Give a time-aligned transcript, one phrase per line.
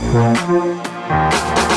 [0.00, 1.71] Podcast.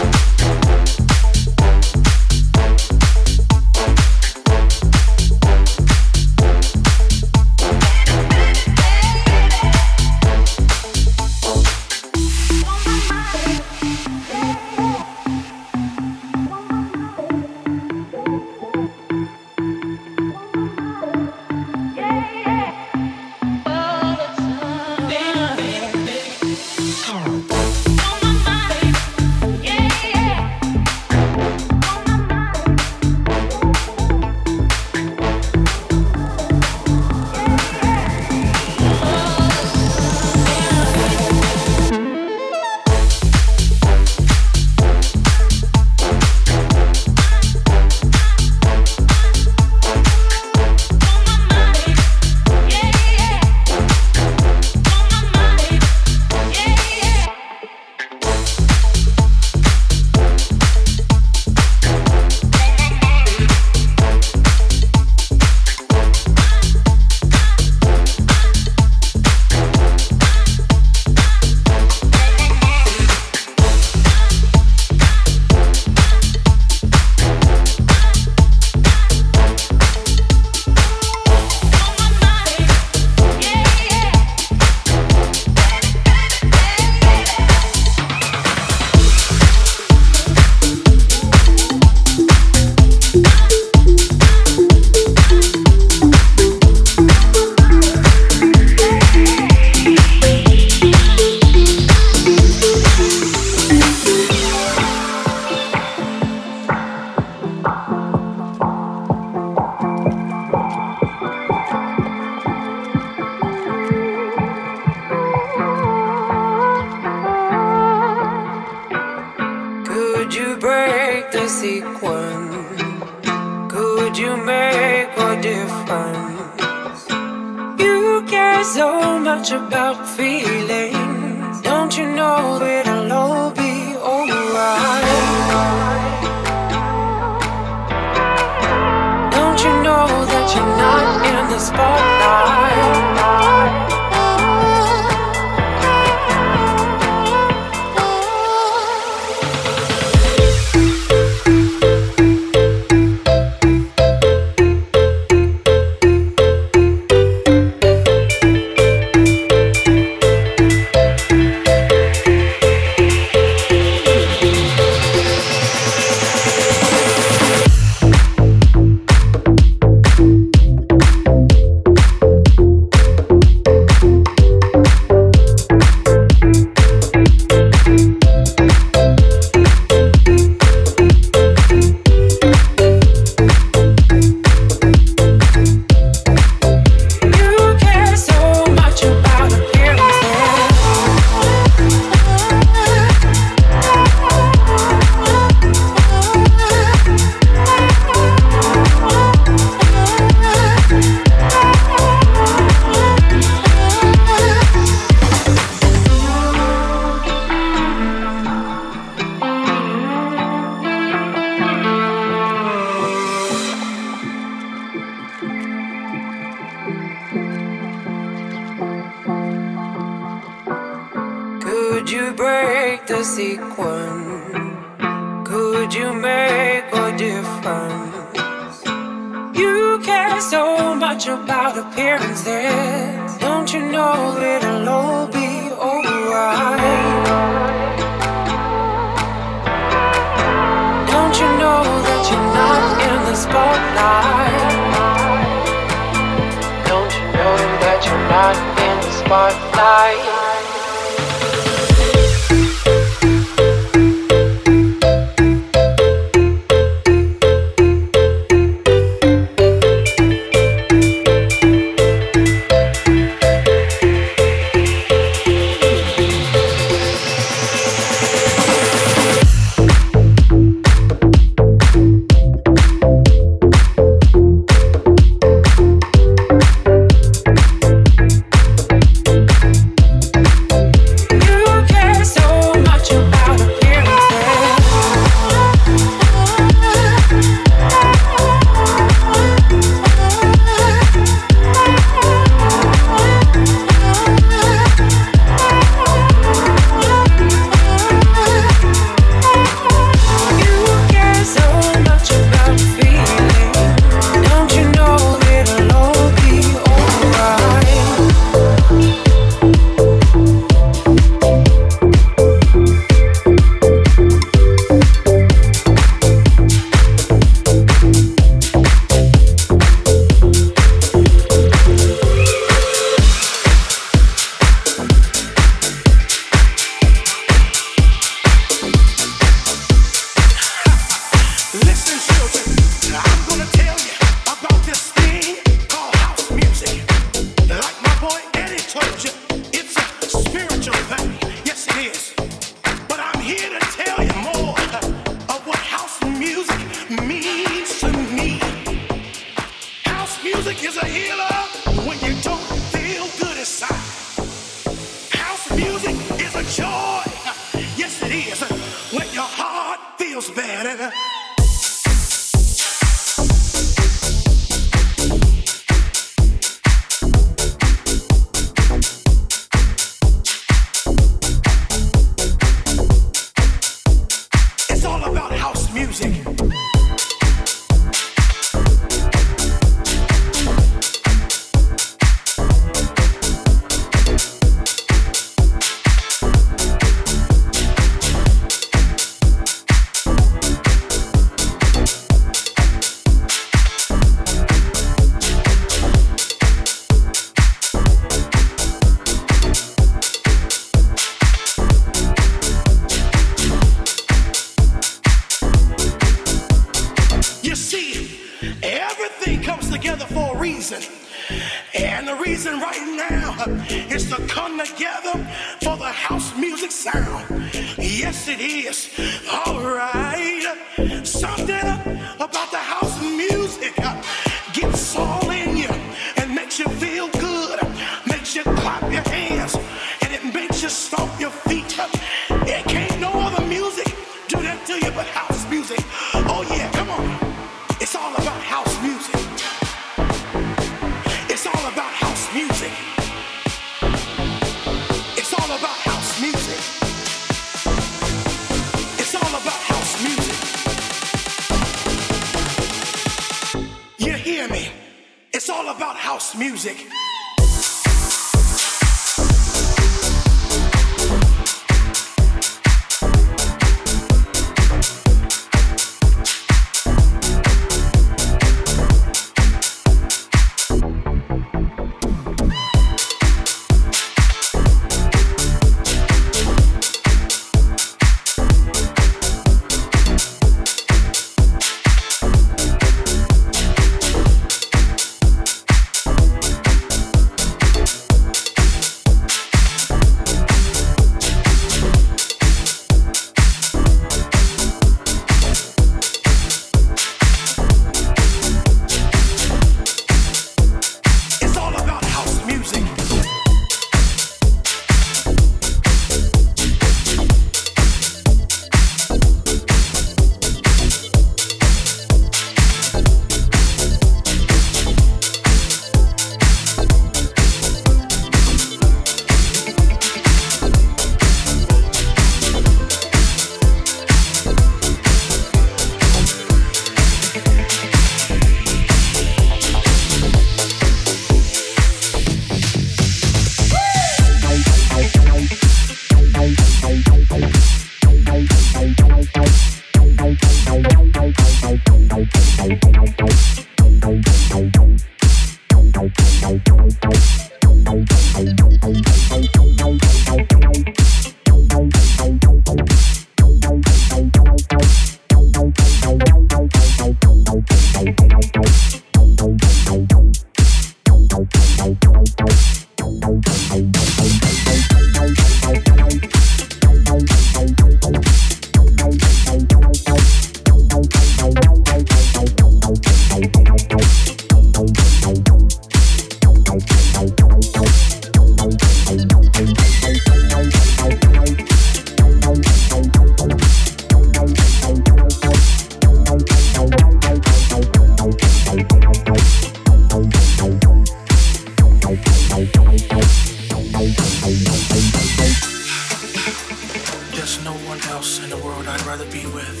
[598.12, 600.00] one else in the world I'd rather be with.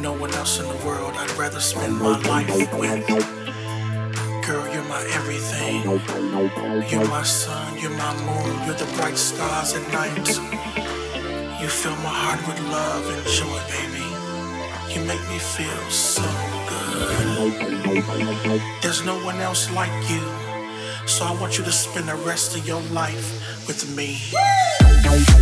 [0.00, 3.04] No one else in the world I'd rather spend my life with.
[4.46, 5.82] Girl, you're my everything.
[6.90, 10.28] You're my sun, you're my moon, you're the bright stars at night.
[11.60, 14.06] You fill my heart with love and joy, baby.
[14.94, 16.22] You make me feel so
[16.70, 17.50] good.
[18.80, 20.22] There's no one else like you.
[21.08, 23.26] So I want you to spend the rest of your life
[23.66, 24.20] with me.
[25.00, 25.38] Oh.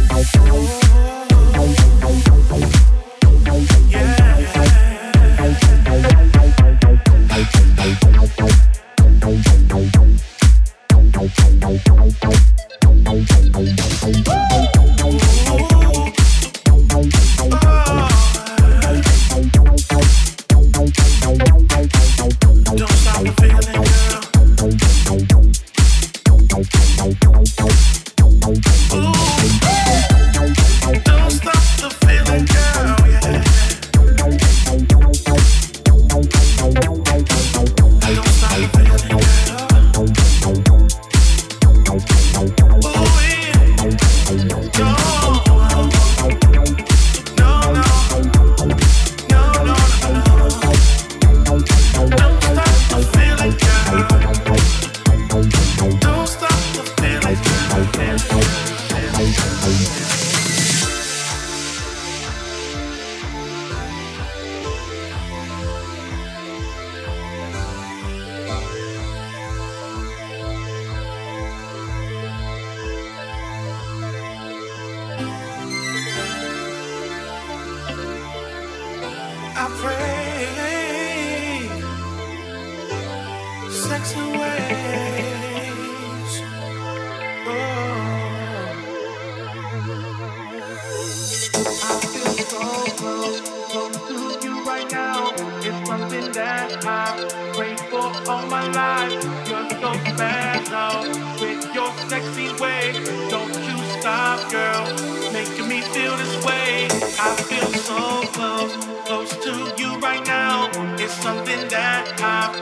[111.76, 112.56] that I'm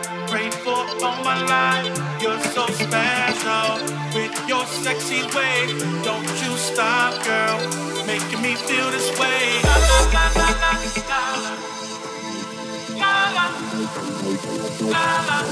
[0.64, 1.94] for all my life.
[2.20, 3.78] You're so special
[4.14, 5.58] with your sexy way.
[6.02, 7.58] Don't you stop, girl,
[8.06, 9.62] making me feel this way.
[9.62, 11.52] La la la la la la
[13.00, 13.46] la la
[14.90, 15.44] la la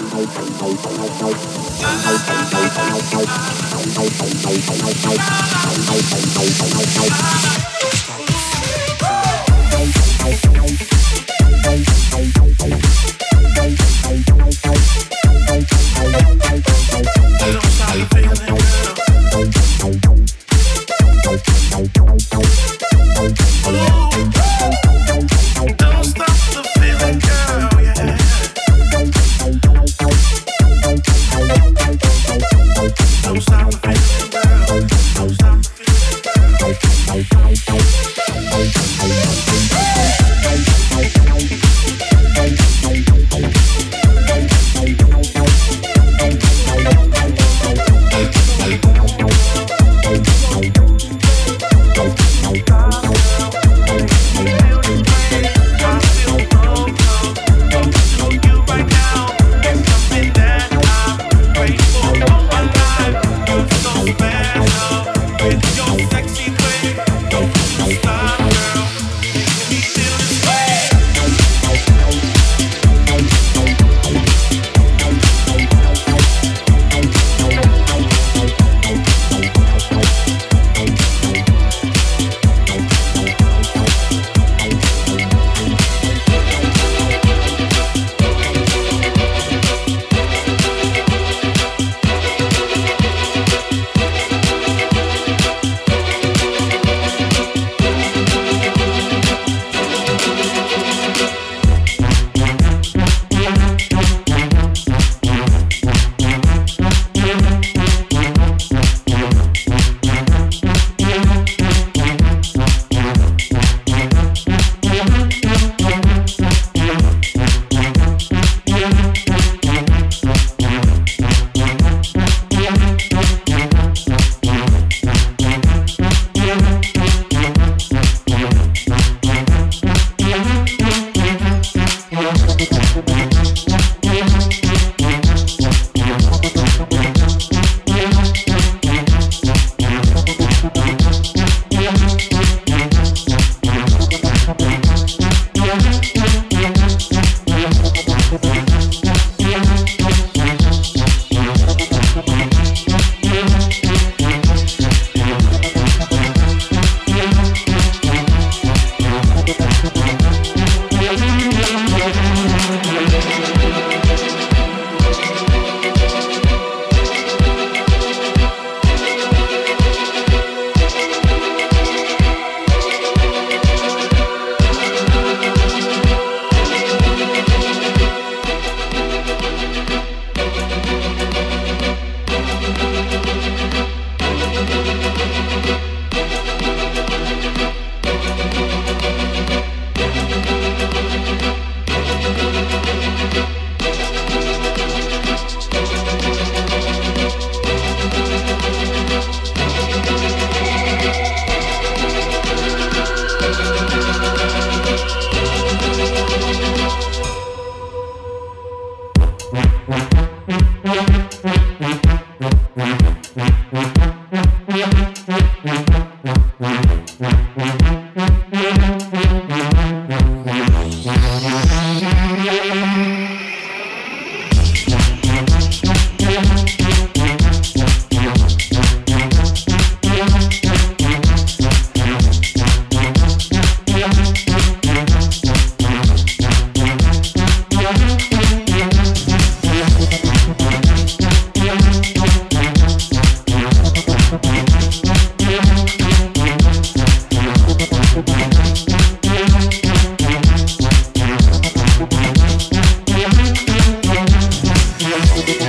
[255.45, 255.61] Thank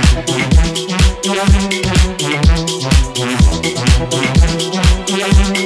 [5.58, 5.63] you.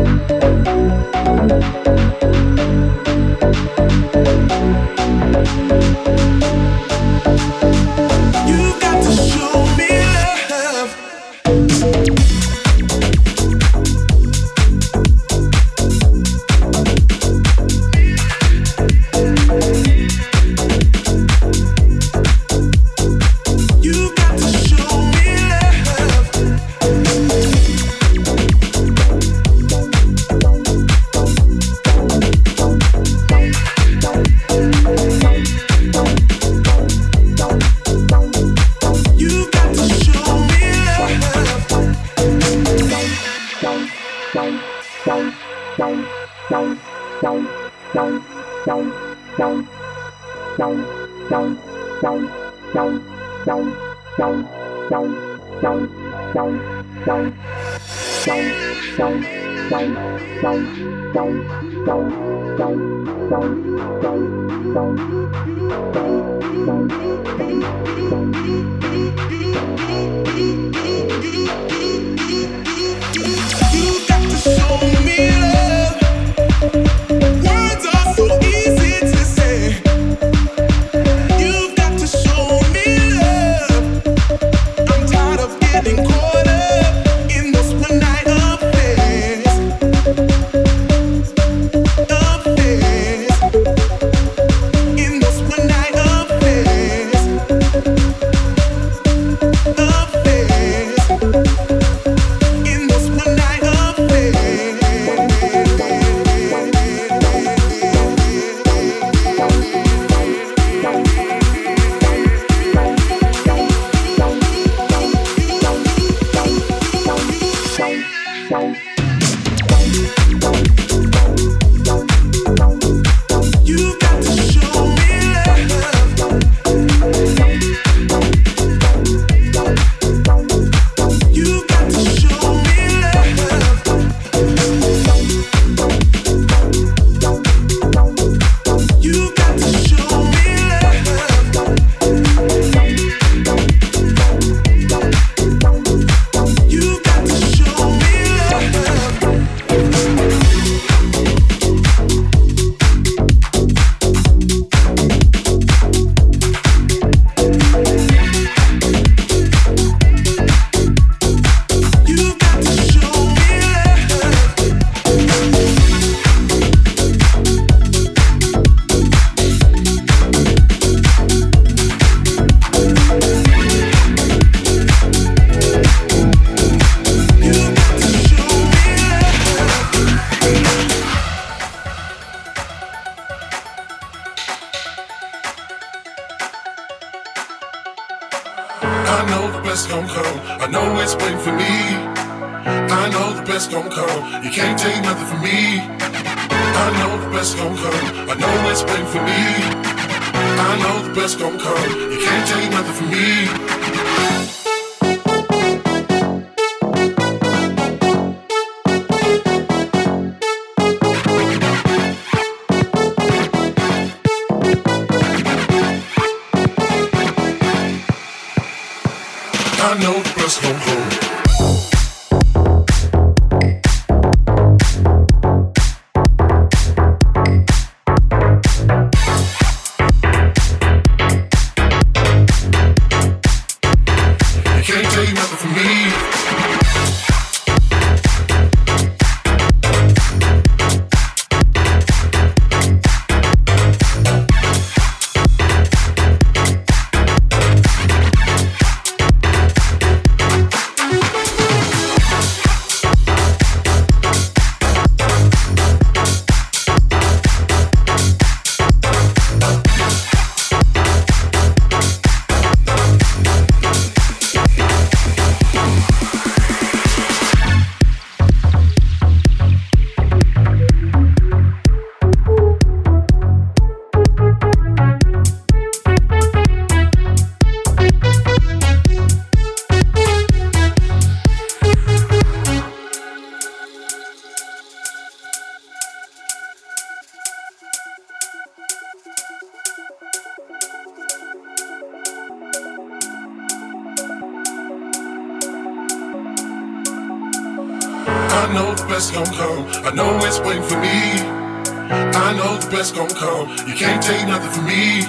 [303.16, 303.68] gon' come.
[303.88, 305.24] You can't take nothing from me.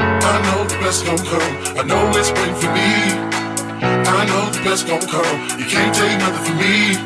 [0.00, 1.52] I know the best gon' come.
[1.76, 3.12] I know it's waiting for me.
[4.08, 5.36] I know the best gon' come.
[5.60, 6.96] You can't take nothing from me.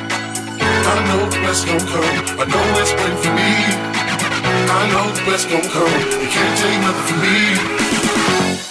[0.86, 2.14] I know the best gon' come.
[2.38, 3.50] I know it's waiting for me.
[4.70, 5.90] I know the best gon' come.
[6.22, 7.20] You can't take nothing from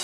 [0.00, 0.03] me.